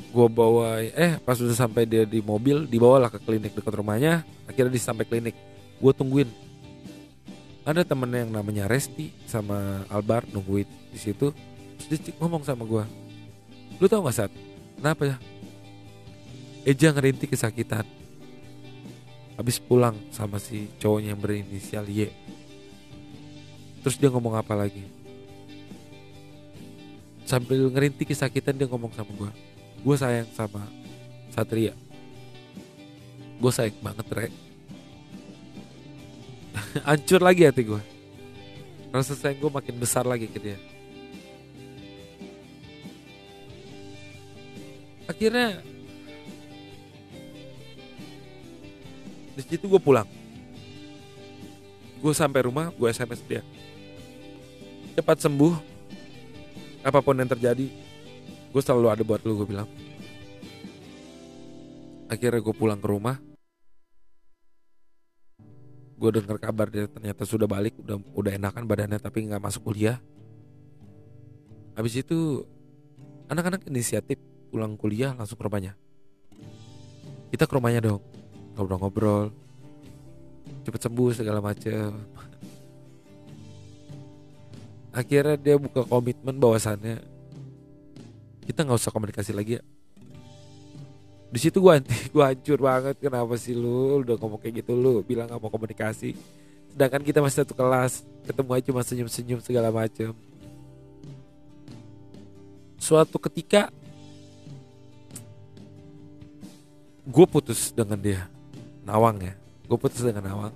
Gue 0.09 0.25
bawa 0.25 0.81
eh 0.81 1.21
pas 1.21 1.37
udah 1.37 1.53
sampai 1.53 1.85
dia 1.85 2.01
di 2.01 2.25
mobil 2.25 2.65
dibawalah 2.65 3.13
ke 3.13 3.21
klinik 3.21 3.53
dekat 3.53 3.77
rumahnya 3.77 4.25
akhirnya 4.49 4.73
dia 4.73 4.83
sampai 4.83 5.05
klinik. 5.05 5.37
Gue 5.77 5.93
tungguin. 5.93 6.29
Ada 7.61 7.85
temen 7.85 8.09
yang 8.09 8.33
namanya 8.33 8.65
Resti 8.65 9.13
sama 9.29 9.85
Albar 9.93 10.25
nungguin 10.33 10.65
di 10.89 10.99
situ. 10.99 11.29
Terus 11.85 12.01
dia 12.01 12.13
ngomong 12.17 12.41
sama 12.41 12.65
gue 12.65 13.07
lu 13.77 13.85
tau 13.85 14.01
gak 14.05 14.17
saat 14.17 14.31
kenapa 14.77 15.01
ya? 15.05 15.15
Eja 16.67 16.91
ngerintik 16.91 17.31
kesakitan 17.31 17.85
habis 19.37 19.61
pulang 19.61 19.95
sama 20.09 20.41
si 20.41 20.67
cowoknya 20.81 21.13
yang 21.13 21.21
berinisial 21.21 21.85
Y. 21.85 22.09
Terus 23.85 23.95
dia 24.01 24.09
ngomong 24.09 24.35
apa 24.35 24.57
lagi? 24.57 24.83
Sambil 27.23 27.69
ngerintik 27.69 28.09
kesakitan 28.09 28.57
dia 28.57 28.67
ngomong 28.67 28.91
sama 28.97 29.11
gue 29.13 29.31
gue 29.77 29.95
sayang 29.95 30.27
sama 30.33 30.65
Satria. 31.31 31.77
Gue 33.37 33.51
sayang 33.53 33.77
banget 33.79 34.07
Rek 34.09 34.33
hancur 36.87 37.21
lagi 37.21 37.45
hati 37.45 37.61
gue 37.61 37.81
rasa 38.89 39.13
sayang 39.13 39.37
gue 39.37 39.51
makin 39.51 39.75
besar 39.77 40.07
lagi 40.07 40.25
ke 40.25 40.39
dia. 40.41 40.57
Akhirnya 45.05 45.61
di 49.37 49.45
situ 49.45 49.69
gue 49.69 49.77
pulang. 49.77 50.09
Gue 52.01 52.13
sampai 52.17 52.49
rumah 52.49 52.73
gue 52.73 52.89
sms 52.89 53.21
dia. 53.29 53.45
Cepat 54.97 55.21
sembuh 55.21 55.53
apa 56.81 56.99
pun 57.05 57.13
yang 57.21 57.29
terjadi 57.29 57.69
gue 58.49 58.61
selalu 58.65 58.89
ada 58.89 59.03
buat 59.05 59.21
lu 59.21 59.45
gue 59.45 59.47
bilang. 59.53 59.69
Akhirnya 62.09 62.41
gue 62.41 62.55
pulang 62.57 62.81
ke 62.81 62.89
rumah. 62.89 63.21
Gue 65.97 66.09
dengar 66.17 66.41
kabar 66.41 66.73
dia 66.73 66.89
ternyata 66.89 67.21
sudah 67.21 67.45
balik 67.45 67.77
udah 67.77 67.97
udah 68.17 68.31
enakan 68.33 68.65
badannya 68.65 68.97
tapi 68.97 69.29
nggak 69.29 69.41
masuk 69.41 69.69
kuliah. 69.69 70.01
Habis 71.77 72.01
itu 72.01 72.41
anak-anak 73.29 73.69
inisiatif 73.69 74.17
pulang 74.49 74.73
kuliah 74.73 75.13
langsung 75.13 75.37
ke 75.37 75.45
rumahnya. 75.45 75.77
Kita 77.29 77.45
ke 77.45 77.53
rumahnya 77.53 77.85
dong 77.85 78.16
ngobrol-ngobrol 78.57 79.29
cepet 80.65 80.81
sembuh 80.83 81.13
segala 81.13 81.39
macam 81.39 81.93
akhirnya 84.97 85.37
dia 85.37 85.55
buka 85.61 85.85
komitmen 85.85 86.35
bahwasannya 86.41 86.97
kita 88.49 88.65
nggak 88.65 88.79
usah 88.79 88.95
komunikasi 88.95 89.35
lagi 89.35 89.59
ya. 89.59 89.63
Di 91.27 91.39
situ 91.43 91.59
gue 91.59 91.83
gue 92.15 92.23
hancur 92.23 92.57
banget 92.57 92.95
kenapa 92.97 93.35
sih 93.37 93.53
lu? 93.53 94.01
Udah 94.01 94.15
ngomong 94.17 94.39
kayak 94.41 94.63
gitu 94.63 94.73
lu 94.73 95.03
bilang 95.03 95.27
gak 95.27 95.37
mau 95.37 95.51
komunikasi. 95.51 96.15
Sedangkan 96.71 97.03
kita 97.03 97.19
masih 97.19 97.43
satu 97.43 97.53
kelas 97.53 98.07
ketemu 98.25 98.49
aja 98.55 98.63
cuma 98.71 98.81
senyum 98.83 99.09
senyum 99.11 99.39
segala 99.43 99.69
macam 99.71 100.11
suatu 102.77 103.17
ketika 103.19 103.67
gue 107.07 107.25
putus 107.27 107.71
dengan 107.75 107.99
dia 107.99 108.27
Nawang 108.87 109.19
ya? 109.19 109.35
Gue 109.67 109.75
putus 109.75 109.99
dengan 109.99 110.23
Nawang. 110.23 110.55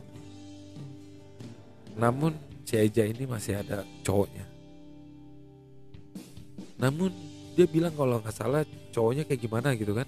Namun 2.00 2.32
si 2.64 2.80
Eja 2.80 3.04
ini 3.04 3.28
masih 3.28 3.60
ada 3.60 3.84
cowoknya. 4.08 4.48
Namun 6.80 7.12
dia 7.60 7.68
bilang 7.68 7.92
kalau 7.92 8.24
nggak 8.24 8.32
salah 8.32 8.64
cowoknya 8.96 9.28
kayak 9.28 9.44
gimana 9.44 9.76
gitu 9.76 9.92
kan. 9.92 10.08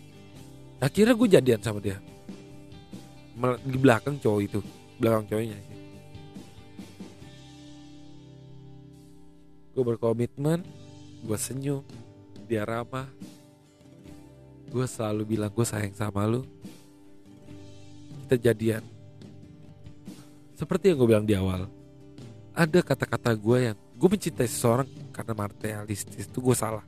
Akhirnya 0.80 1.14
gue 1.20 1.28
jadian 1.28 1.60
sama 1.60 1.84
dia. 1.84 2.00
Di 3.68 3.78
belakang 3.78 4.16
cowok 4.24 4.40
itu. 4.40 4.60
Belakang 4.96 5.28
cowoknya 5.28 5.74
gue 9.74 9.82
berkomitmen 9.82 10.62
gue 11.26 11.38
senyum 11.38 11.82
dia 12.46 12.62
ramah. 12.68 13.10
Gue 14.70 14.86
selalu 14.86 15.38
bilang 15.38 15.50
gue 15.54 15.66
sayang 15.66 15.94
sama 15.98 16.26
lu 16.30 16.46
kita 18.34 18.50
jadian 18.50 18.82
seperti 20.58 20.90
yang 20.90 20.98
gue 20.98 21.08
bilang 21.14 21.26
di 21.30 21.38
awal 21.38 21.70
ada 22.58 22.80
kata-kata 22.82 23.38
gue 23.38 23.58
yang 23.70 23.78
gue 23.78 24.10
mencintai 24.10 24.50
seseorang 24.50 24.90
karena 25.14 25.34
materialistis 25.38 26.26
itu 26.26 26.38
gue 26.38 26.54
salah. 26.58 26.86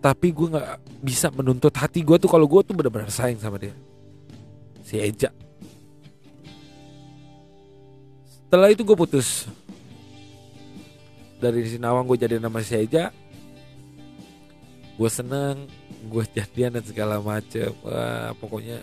Tapi 0.00 0.28
gue 0.28 0.52
nggak 0.52 0.70
bisa 1.00 1.32
menuntut 1.32 1.72
hati 1.72 2.04
gue 2.04 2.16
tuh 2.20 2.28
kalau 2.28 2.44
gue 2.44 2.60
tuh 2.64 2.76
benar-benar 2.76 3.08
sayang 3.08 3.40
sama 3.40 3.56
dia. 3.56 3.72
Si 4.84 5.00
Eja. 5.00 5.32
Setelah 8.28 8.68
itu 8.68 8.84
gue 8.84 8.96
putus. 8.96 9.48
Dari 11.40 11.64
Sinawang 11.64 12.04
gue 12.08 12.18
jadi 12.20 12.36
nama 12.36 12.60
si 12.60 12.76
Eja 12.76 13.12
gue 14.96 15.10
seneng 15.12 15.68
gue 16.08 16.24
jadian 16.32 16.76
dan 16.80 16.84
segala 16.84 17.20
macem. 17.20 17.72
Wah, 17.84 18.32
pokoknya 18.40 18.80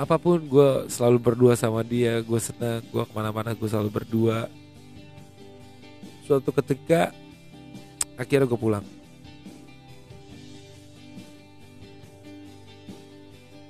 apa 0.00 0.16
pun 0.16 0.40
gue 0.40 0.88
selalu 0.88 1.20
berdua 1.20 1.52
sama 1.60 1.84
dia 1.84 2.24
gue 2.24 2.40
senang 2.40 2.80
gue 2.88 3.04
ke 3.04 3.12
mana-mana 3.12 3.52
gue 3.52 3.68
selalu 3.68 3.92
berdua. 3.92 4.48
Suatu 6.24 6.48
ketika 6.56 7.12
akhirnya 8.16 8.48
gue 8.48 8.56
pulang. 8.56 8.86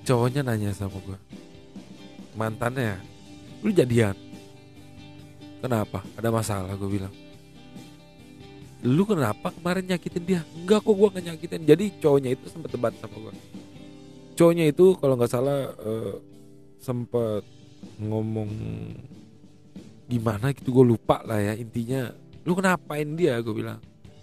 Cowoknya 0.07 0.47
nanya 0.47 0.71
sama 0.71 1.03
gue 1.03 1.19
mantannya 2.39 3.03
lu 3.67 3.75
jadian? 3.75 4.15
Kenapa? 5.61 6.01
Ada 6.15 6.31
masalah 6.31 6.79
gue 6.79 6.89
bilang. 6.89 7.13
Lu 8.87 9.03
kenapa 9.05 9.53
kemarin 9.53 9.85
nyakitin 9.85 10.25
dia? 10.25 10.41
Enggak 10.57 10.87
kok 10.87 10.95
gue 10.95 11.09
gak 11.11 11.25
nyakitin. 11.27 11.63
Jadi 11.69 11.85
cowoknya 12.01 12.31
itu 12.33 12.47
sempat 12.49 12.71
debat 12.73 12.95
sama 13.03 13.19
gue 13.19 13.60
cowoknya 14.41 14.73
itu 14.73 14.97
kalau 14.97 15.21
nggak 15.21 15.29
salah 15.29 15.69
uh, 15.85 16.17
sempat 16.81 17.45
ngomong 18.01 18.49
gimana 20.09 20.57
gitu 20.57 20.73
gue 20.81 20.97
lupa 20.97 21.21
lah 21.29 21.37
ya 21.37 21.53
intinya. 21.53 22.09
Lu 22.49 22.57
kenapain 22.57 23.05
dia? 23.21 23.37
Gue 23.45 23.61
bilang. 23.61 23.77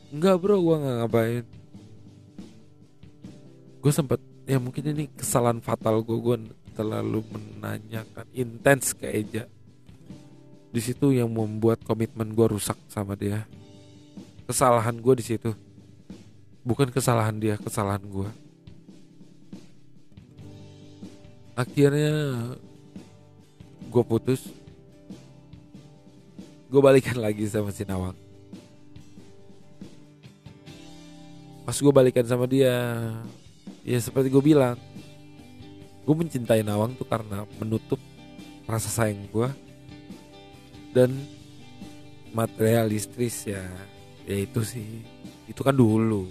Enggak 0.10 0.42
bro 0.42 0.58
gue 0.58 0.76
nggak 0.82 0.96
ngapain. 1.06 1.46
Gue 3.78 3.94
sempat 3.94 4.18
ya 4.50 4.58
mungkin 4.58 4.90
ini 4.90 5.06
kesalahan 5.14 5.62
fatal 5.62 6.02
gue 6.02 6.18
gue 6.18 6.38
terlalu 6.74 7.22
menanyakan 7.30 8.26
intens 8.34 8.98
ke 8.98 9.06
Eja. 9.06 9.46
Di 10.74 10.82
situ 10.82 11.14
yang 11.14 11.30
membuat 11.30 11.86
komitmen 11.86 12.34
gue 12.34 12.58
rusak 12.58 12.76
sama 12.90 13.14
dia. 13.14 13.46
Kesalahan 14.50 14.98
gue 14.98 15.14
di 15.14 15.26
situ. 15.30 15.54
Bukan 16.66 16.90
kesalahan 16.90 17.38
dia 17.38 17.54
kesalahan 17.62 18.02
gue 18.02 18.47
akhirnya 21.58 22.14
gue 23.90 24.04
putus. 24.06 24.54
Gue 26.70 26.82
balikan 26.84 27.18
lagi 27.18 27.50
sama 27.50 27.74
si 27.74 27.82
Nawang. 27.82 28.14
Pas 31.66 31.76
gue 31.76 31.92
balikan 31.92 32.24
sama 32.24 32.46
dia 32.46 33.02
ya 33.82 34.00
seperti 34.00 34.32
gue 34.32 34.44
bilang 34.44 34.78
gue 36.08 36.16
mencintai 36.16 36.64
Nawang 36.64 36.96
tuh 36.96 37.08
karena 37.10 37.44
menutup 37.60 38.00
rasa 38.68 38.88
sayang 38.88 39.28
gue 39.32 39.50
dan 40.96 41.12
materialistis 42.32 43.50
ya 43.50 43.66
ya 44.30 44.38
itu 44.46 44.62
sih. 44.62 45.02
Itu 45.50 45.66
kan 45.66 45.74
dulu 45.74 46.28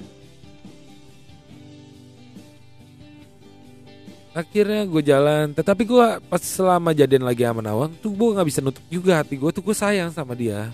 akhirnya 4.36 4.84
gue 4.84 5.00
jalan. 5.00 5.56
Tetapi 5.56 5.82
gue 5.88 6.06
pas 6.28 6.42
selama 6.44 6.92
jadian 6.92 7.24
lagi 7.24 7.48
sama 7.48 7.64
Nawang 7.64 7.96
tuh 8.04 8.12
gue 8.12 8.28
nggak 8.36 8.48
bisa 8.52 8.60
nutup 8.60 8.84
juga 8.92 9.24
hati 9.24 9.40
gue 9.40 9.48
tuh 9.48 9.64
gue 9.64 9.72
sayang 9.72 10.12
sama 10.12 10.36
dia. 10.36 10.68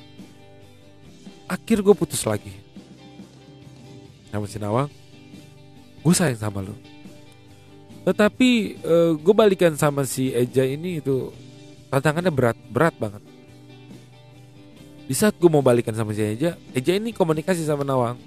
Akhir 1.47 1.79
gue 1.79 1.95
putus 1.95 2.27
lagi. 2.27 2.51
Sama 4.35 4.51
si 4.51 4.59
Nawang. 4.59 4.91
Gue 6.03 6.15
sayang 6.19 6.43
sama 6.43 6.67
lo 6.67 6.75
tetapi 8.03 8.83
uh, 8.83 9.13
gue 9.15 9.35
balikan 9.35 9.79
sama 9.79 10.03
si 10.03 10.35
Eja 10.35 10.67
ini 10.67 10.99
itu 10.99 11.31
tantangannya 11.87 12.35
berat 12.35 12.59
berat 12.67 12.95
banget. 12.99 13.23
Di 15.07 15.15
saat 15.15 15.39
gue 15.39 15.51
mau 15.51 15.63
balikan 15.63 15.95
sama 15.95 16.11
si 16.11 16.23
Eja 16.23 16.59
Eja 16.75 16.99
ini 16.99 17.15
komunikasi 17.15 17.63
sama 17.63 17.87
Nawang 17.87 18.19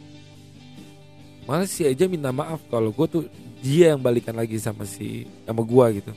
malah 1.45 1.69
si 1.69 1.85
Eja 1.85 2.09
minta 2.09 2.33
maaf 2.33 2.61
kalau 2.69 2.89
gue 2.89 3.07
tuh 3.09 3.23
dia 3.61 3.93
yang 3.93 4.01
balikan 4.01 4.33
lagi 4.33 4.57
sama 4.61 4.85
si 4.85 5.29
sama 5.45 5.61
gue 5.61 6.01
gitu. 6.01 6.13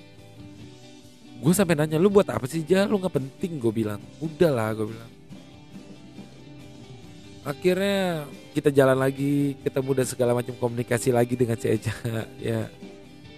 Gue 1.39 1.53
sampai 1.55 1.79
nanya 1.79 2.03
lu 2.03 2.11
buat 2.11 2.27
apa 2.27 2.51
sih 2.51 2.67
Ja? 2.67 2.85
Lu 2.89 2.99
nggak 2.99 3.15
penting 3.15 3.63
gue 3.63 3.73
bilang. 3.73 4.01
Udah 4.19 4.51
lah 4.51 4.69
gue 4.75 4.91
bilang. 4.91 5.11
Akhirnya 7.47 8.29
kita 8.53 8.75
jalan 8.75 8.99
lagi 8.99 9.57
ketemu 9.63 9.91
dan 10.03 10.07
segala 10.09 10.33
macam 10.35 10.53
komunikasi 10.59 11.15
lagi 11.15 11.39
dengan 11.39 11.57
si 11.57 11.67
Eja 11.71 11.95
ya. 12.53 12.69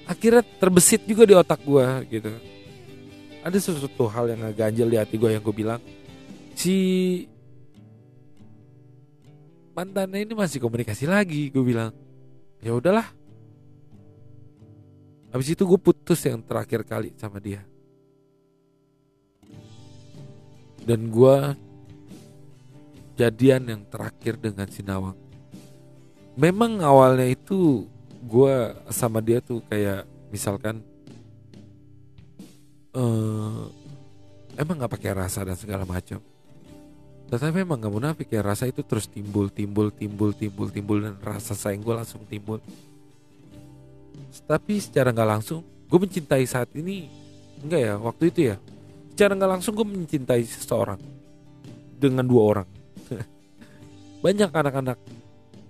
Akhirnya 0.09 0.43
terbesit 0.59 1.07
juga 1.07 1.23
di 1.29 1.35
otak 1.37 1.61
gue 1.63 1.87
gitu. 2.11 2.33
Ada 3.47 3.57
sesuatu 3.57 4.11
hal 4.11 4.35
yang 4.35 4.43
ganjel 4.53 4.89
di 4.91 4.99
hati 4.99 5.15
gue 5.15 5.31
yang 5.31 5.45
gue 5.45 5.55
bilang 5.55 5.81
si 6.57 6.77
mantannya 9.81 10.29
ini 10.29 10.37
masih 10.37 10.61
komunikasi 10.61 11.09
lagi 11.09 11.49
gue 11.49 11.65
bilang 11.65 11.97
ya 12.61 12.77
udahlah 12.77 13.09
habis 15.33 15.49
itu 15.49 15.65
gue 15.65 15.81
putus 15.81 16.21
yang 16.29 16.45
terakhir 16.45 16.85
kali 16.85 17.17
sama 17.17 17.41
dia 17.41 17.65
dan 20.85 21.09
gue 21.09 21.37
jadian 23.21 23.63
yang 23.69 23.83
terakhir 23.85 24.41
dengan 24.41 24.65
Sinawang. 24.65 25.19
Memang 26.41 26.81
awalnya 26.81 27.29
itu 27.29 27.85
gue 28.25 28.55
sama 28.89 29.21
dia 29.21 29.45
tuh 29.45 29.61
kayak 29.69 30.09
misalkan 30.33 30.81
uh, 32.97 33.69
emang 34.57 34.81
nggak 34.81 34.93
pakai 34.97 35.13
rasa 35.13 35.45
dan 35.45 35.57
segala 35.61 35.85
macam. 35.85 36.25
Tetapi 37.31 37.63
memang 37.63 37.79
nggak 37.79 37.95
munafik 37.95 38.29
ya 38.35 38.43
rasa 38.43 38.67
itu 38.67 38.83
terus 38.83 39.07
timbul, 39.07 39.49
timbul, 39.55 39.95
timbul, 39.95 40.35
timbul, 40.35 40.69
timbul 40.69 40.99
dan 40.99 41.15
rasa 41.23 41.55
sayang 41.55 41.87
gue 41.87 41.95
langsung 41.95 42.27
timbul. 42.27 42.59
Tapi 44.51 44.83
secara 44.83 45.15
nggak 45.15 45.31
langsung 45.39 45.63
gue 45.63 45.99
mencintai 45.99 46.43
saat 46.45 46.75
ini 46.75 47.07
enggak 47.63 47.81
ya 47.87 47.95
waktu 48.03 48.25
itu 48.35 48.41
ya. 48.51 48.57
Secara 49.15 49.39
nggak 49.39 49.51
langsung 49.59 49.79
gue 49.79 49.87
mencintai 49.87 50.43
seseorang 50.43 51.21
dengan 52.01 52.25
dua 52.25 52.43
orang 52.57 52.69
banyak 54.25 54.49
anak-anak 54.49 54.99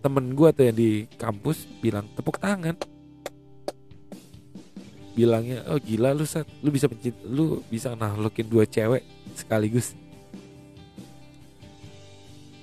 temen 0.00 0.32
gue 0.32 0.48
tuh 0.54 0.64
yang 0.70 0.78
di 0.78 0.90
kampus 1.18 1.66
bilang 1.82 2.06
tepuk 2.14 2.38
tangan 2.38 2.78
bilangnya 5.18 5.66
oh 5.66 5.76
gila 5.82 6.14
lu 6.14 6.24
set 6.24 6.46
lu 6.62 6.70
bisa 6.70 6.86
pencit 6.86 7.12
lu 7.26 7.60
bisa 7.66 7.92
nahlukin 7.98 8.46
dua 8.46 8.64
cewek 8.64 9.02
sekaligus 9.34 9.92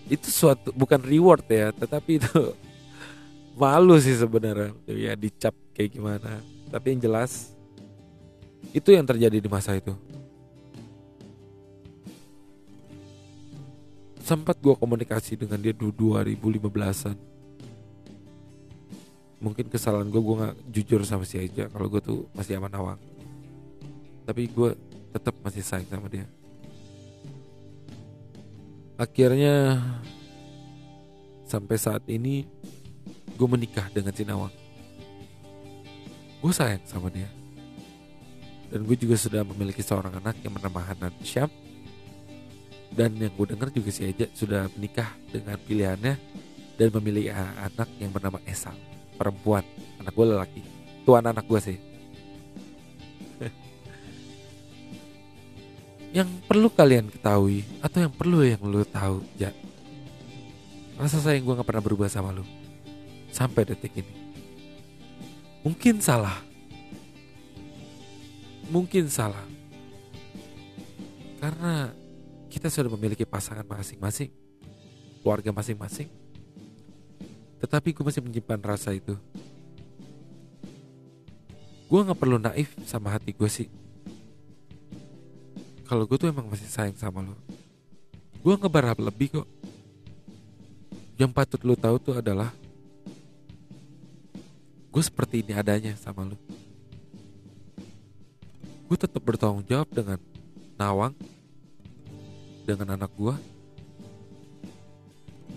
itu 0.08 0.28
suatu 0.32 0.72
bukan 0.72 1.00
reward 1.04 1.44
ya 1.48 1.72
tetapi 1.76 2.20
itu 2.20 2.56
malu 3.62 4.00
sih 4.00 4.16
sebenarnya. 4.16 4.74
Ya 4.88 5.14
dicap 5.14 5.54
kayak 5.76 5.92
gimana. 5.96 6.42
Tapi 6.68 6.96
yang 6.96 7.02
jelas 7.12 7.52
itu 8.76 8.92
yang 8.92 9.08
terjadi 9.08 9.40
di 9.40 9.50
masa 9.50 9.76
itu. 9.76 9.96
Sempat 14.24 14.60
gue 14.60 14.76
komunikasi 14.76 15.40
dengan 15.40 15.56
dia 15.64 15.72
di 15.72 15.88
2015an 15.88 17.16
mungkin 19.38 19.70
kesalahan 19.70 20.10
gue 20.10 20.18
gue 20.18 20.36
nggak 20.42 20.56
jujur 20.74 21.00
sama 21.06 21.24
si 21.24 21.40
Aja. 21.40 21.70
Kalau 21.72 21.88
gue 21.88 22.02
tuh 22.02 22.28
masih 22.36 22.60
aman 22.60 22.74
awang 22.76 23.00
tapi 24.28 24.52
gue 24.52 24.76
tetap 25.16 25.32
masih 25.40 25.64
sayang 25.64 25.88
sama 25.88 26.12
dia 26.12 26.28
akhirnya 28.98 29.78
sampai 31.46 31.78
saat 31.78 32.04
ini 32.10 32.44
gue 33.38 33.48
menikah 33.48 33.88
dengan 33.94 34.12
si 34.12 34.26
Nawang. 34.26 34.52
Gue 36.42 36.52
sayang 36.54 36.84
sama 36.84 37.14
dia. 37.14 37.30
Dan 38.68 38.84
gue 38.84 38.98
juga 39.00 39.16
sudah 39.16 39.48
memiliki 39.48 39.80
seorang 39.80 40.20
anak 40.20 40.42
yang 40.44 40.52
bernama 40.52 40.84
Hanan 40.84 41.14
Syam. 41.24 41.48
Dan 42.92 43.16
yang 43.16 43.32
gue 43.32 43.48
dengar 43.54 43.70
juga 43.70 43.94
si 43.94 44.10
Eja 44.10 44.28
sudah 44.34 44.68
menikah 44.76 45.08
dengan 45.30 45.56
pilihannya 45.62 46.14
dan 46.76 46.90
memilih 47.00 47.32
anak 47.62 47.90
yang 48.02 48.12
bernama 48.12 48.42
Esa. 48.44 48.74
Perempuan 49.16 49.64
anak 50.02 50.14
gue 50.14 50.26
lelaki. 50.26 50.62
Tuan 51.06 51.24
anak 51.24 51.48
gue 51.48 51.62
sih 51.62 51.78
yang 56.16 56.30
perlu 56.48 56.72
kalian 56.72 57.12
ketahui 57.12 57.68
atau 57.84 58.08
yang 58.08 58.14
perlu 58.14 58.44
yang 58.44 58.62
lu 58.64 58.84
tahu 58.88 59.24
ya 59.36 59.52
rasa 60.98 61.22
sayang 61.22 61.46
gue 61.46 61.54
nggak 61.58 61.68
pernah 61.68 61.84
berubah 61.84 62.08
sama 62.08 62.32
lu 62.34 62.48
sampai 63.30 63.68
detik 63.68 63.94
ini 63.94 64.14
mungkin 65.62 66.00
salah 66.00 66.42
mungkin 68.72 69.12
salah 69.12 69.46
karena 71.38 71.94
kita 72.50 72.74
sudah 72.74 72.90
memiliki 72.90 73.22
pasangan 73.22 73.62
masing-masing, 73.62 74.34
keluarga 75.22 75.54
masing-masing. 75.54 76.10
Tetapi 77.62 77.94
gue 77.94 78.04
masih 78.06 78.26
menyimpan 78.26 78.62
rasa 78.66 78.94
itu. 78.98 79.14
Gue 81.88 82.00
gak 82.04 82.18
perlu 82.20 82.42
naif 82.42 82.74
sama 82.90 83.14
hati 83.14 83.32
gue 83.32 83.50
sih. 83.50 83.70
Kalau 85.88 86.04
gue 86.04 86.18
tuh 86.20 86.28
emang 86.28 86.52
masih 86.52 86.68
sayang 86.68 87.00
sama 87.00 87.24
lo. 87.24 87.34
Gue 88.44 88.54
gak 88.60 88.68
berharap 88.68 89.00
lebih 89.00 89.40
kok. 89.40 89.48
Yang 91.16 91.32
patut 91.32 91.62
lo 91.64 91.74
tahu 91.80 91.96
tuh 91.98 92.16
adalah 92.20 92.52
gue 94.92 95.04
seperti 95.04 95.42
ini 95.42 95.56
adanya 95.56 95.96
sama 95.96 96.28
lo. 96.28 96.38
gue 98.88 98.96
tetap 98.96 99.20
bertanggung 99.20 99.68
jawab 99.68 99.92
dengan 99.92 100.20
Nawang 100.80 101.12
dengan 102.64 102.96
anak 102.96 103.12
gue 103.20 103.36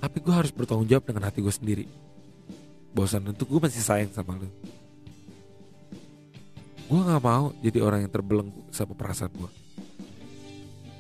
tapi 0.03 0.17
gue 0.19 0.35
harus 0.35 0.51
bertanggung 0.51 0.89
jawab 0.91 1.07
dengan 1.07 1.31
hati 1.31 1.39
gue 1.39 1.55
sendiri 1.55 1.87
bosan 2.91 3.23
untuk 3.31 3.47
gue 3.47 3.61
masih 3.63 3.83
sayang 3.83 4.11
sama 4.11 4.35
lu 4.35 4.51
gue 6.91 7.01
nggak 7.07 7.23
mau 7.23 7.55
jadi 7.63 7.79
orang 7.79 8.03
yang 8.03 8.13
terbelenggu 8.13 8.67
sama 8.75 8.99
perasaan 8.99 9.31
gue 9.31 9.51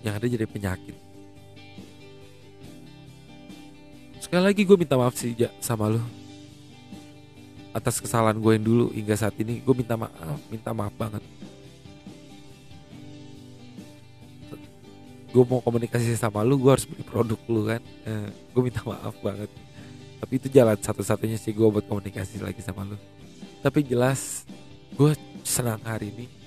yang 0.01 0.17
ada 0.17 0.27
jadi 0.27 0.49
penyakit. 0.49 0.97
Sekali 4.21 4.43
lagi 4.53 4.63
gue 4.65 4.77
minta 4.77 4.97
maaf 5.01 5.17
sih 5.17 5.33
sama 5.61 5.91
lu. 5.91 6.01
Atas 7.71 8.03
kesalahan 8.03 8.39
gue 8.39 8.53
yang 8.57 8.65
dulu 8.65 8.87
hingga 8.93 9.15
saat 9.15 9.35
ini 9.41 9.63
gue 9.63 9.75
minta 9.75 9.95
maaf 9.97 10.41
minta 10.49 10.71
maaf 10.73 10.95
banget. 10.97 11.25
Gue 15.31 15.45
mau 15.47 15.63
komunikasi 15.63 16.19
sama 16.19 16.43
lu 16.43 16.59
gue 16.59 16.71
harus 16.71 16.87
beli 16.89 17.05
produk 17.07 17.41
lu 17.47 17.63
kan? 17.67 17.83
Eh, 18.07 18.29
gue 18.33 18.63
minta 18.63 18.83
maaf 18.83 19.15
banget. 19.23 19.51
Tapi 20.21 20.33
itu 20.37 20.49
jalan 20.53 20.77
satu-satunya 20.77 21.39
sih 21.41 21.55
gue 21.57 21.69
buat 21.71 21.87
komunikasi 21.87 22.43
lagi 22.43 22.61
sama 22.61 22.85
lu. 22.85 22.97
Tapi 23.61 23.85
jelas 23.87 24.45
gue 24.97 25.15
senang 25.47 25.81
hari 25.87 26.13
ini 26.13 26.40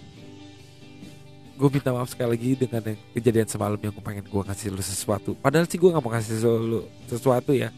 gue 1.54 1.70
minta 1.70 1.94
maaf 1.94 2.10
sekali 2.10 2.34
lagi 2.34 2.50
dengan 2.58 2.82
yang 2.82 3.00
kejadian 3.14 3.48
semalam 3.48 3.78
yang 3.78 3.94
gue 3.94 4.04
pengen 4.04 4.26
gue 4.26 4.42
ngasih 4.42 4.74
lu 4.74 4.82
sesuatu. 4.82 5.32
Padahal 5.38 5.70
sih 5.70 5.78
gue 5.78 5.90
nggak 5.90 6.04
mau 6.04 6.12
ngasih 6.12 6.34
lu 6.42 6.82
sesuatu 7.06 7.54
ya. 7.54 7.70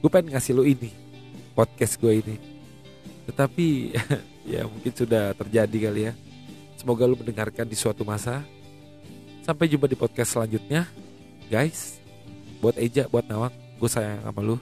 Gue 0.00 0.08
pengen 0.08 0.32
ngasih 0.32 0.52
lu 0.56 0.64
ini 0.64 0.90
podcast 1.52 2.00
gue 2.00 2.24
ini. 2.24 2.36
Tetapi 3.28 3.66
ya 4.56 4.64
mungkin 4.64 4.92
sudah 4.96 5.36
terjadi 5.36 5.76
kali 5.90 6.00
ya. 6.08 6.12
Semoga 6.80 7.04
lu 7.04 7.20
mendengarkan 7.20 7.68
di 7.68 7.76
suatu 7.76 8.00
masa. 8.06 8.40
Sampai 9.44 9.68
jumpa 9.68 9.84
di 9.84 9.96
podcast 9.96 10.32
selanjutnya. 10.32 10.88
Guys 11.52 12.00
buat 12.60 12.76
Eja 12.76 13.08
buat 13.08 13.24
Nawang 13.28 13.52
gue 13.52 13.90
sayang 13.92 14.24
sama 14.24 14.40
lu. 14.40 14.56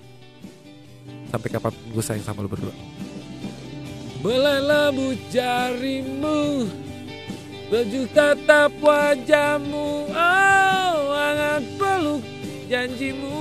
Sampai 1.30 1.48
kapan 1.54 1.72
gue 1.94 2.02
sayang 2.02 2.26
sama 2.26 2.42
lu 2.42 2.50
berdua. 2.50 2.74
Labu 4.26 5.14
jarimu 5.30 6.66
Baju 7.66 8.06
tatap 8.14 8.78
wajahmu 8.78 10.06
Oh 10.14 10.96
hangat 11.10 11.66
peluk 11.74 12.22
janjimu 12.70 13.38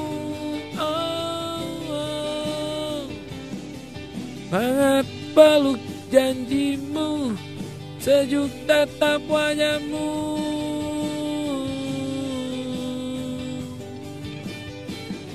oh, 0.82 1.94
oh. 1.94 3.06
Hangat 4.50 5.06
peluk 5.38 5.78
janjimu 6.10 7.38
Sejuk 8.02 8.50
tatap 8.66 9.22
wajahmu 9.30 10.35